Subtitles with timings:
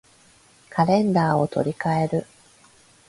[0.71, 2.25] カレンダーを取り換える